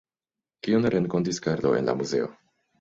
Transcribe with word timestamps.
Kiun 0.67 0.87
renkontis 0.95 1.43
Karlo 1.45 1.77
en 1.83 1.93
la 1.93 1.99
muzeo? 2.03 2.35